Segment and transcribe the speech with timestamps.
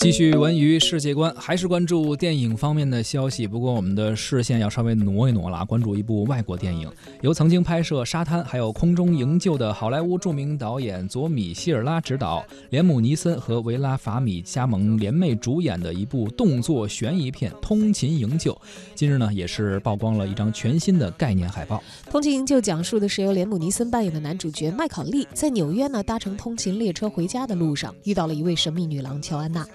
[0.00, 3.46] 继续文娱世界观，还是关注电影方面的消息。
[3.46, 6.90] 不过我们的视线要稍微挪一挪了，关注一部外国电影，
[7.20, 18.54] 由曾经拍摄《沙滩》还有《空中营救》的好莱坞著名导演佐米·希尔拉执导，连姆·尼森和维拉·法米加盟联袂主演的一部动作悬疑片《通勤营救》。
[18.94, 21.76] 今日呢，也是曝光了一张全新的概念海报。
[22.10, 29.68] 《通勤营救》讲述的是由连姆·尼森扮演的男主角麦考利，在纽约呢搭乘通勤列车回家的路上，遇到了一位神秘女郎乔安娜。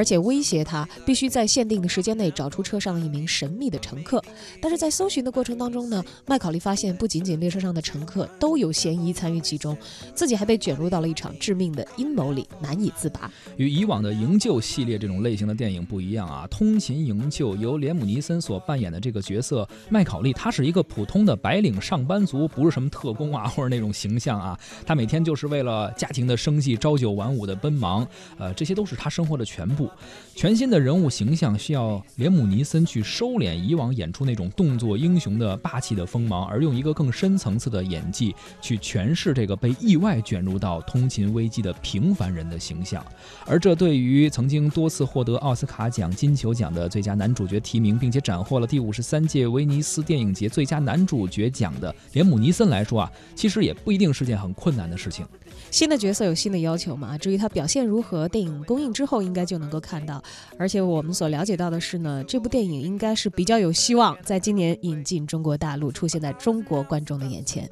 [0.00, 4.24] 而且威胁他必须在限定的时间内找出车上一名神秘的乘客。
[4.58, 9.76] 但是在搜寻的过程当中呢，麦考利发现不仅仅列车上的乘客都有嫌疑参与其中，
[10.14, 13.30] 自己还被卷入到了一场致命的阴谋里，难以自拔。
[13.58, 29.89] 与以往的营救系列这种类型的电影不一样啊，通勤营救由连姆尼森所扮演的这个角色麦考利，他是一个普通的白领上班族，不是什么特工啊或者那种形象啊，他每天就是为了家庭的生计朝九晚五的奔忙，呃，这些都是他生活的全部。
[30.34, 43.04] 全新的人物形象需要连姆尼森去收敛以往演出那种动作英雄的霸气的锋芒，而用一个更深层次的演技去诠释这个被意外卷入到通勤危机的平凡人的形象。
[43.44, 55.26] 而这对于曾经多次获得奥斯卡奖金球奖的最佳男主角提名，并且斩获了第五十三届威尼斯电影节最佳男主角奖的连姆尼森来说啊，其实也不一定是件很困难的事情。
[55.70, 57.16] 新的角色有新的要求嘛？
[57.16, 60.20] 至于他表现如何，电影公映之后应该就能能够看到。
[60.58, 67.70] 而且我们所了解到的是呢，这部电影应该是比较有希望在今年引进中国大陆，出现在中国观众的眼前。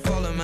[0.00, 0.34] follow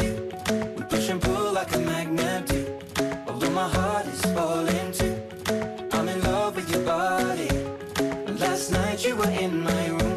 [0.00, 0.30] you.
[0.76, 2.60] We push and pull like a magnet do.
[3.26, 5.16] Although my heart is falling too.
[5.92, 7.50] I'm in love with your body.
[8.38, 10.16] Last night you were in my room.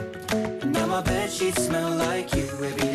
[0.62, 2.44] And now my bed sheets smell like you.
[2.44, 2.95] Every day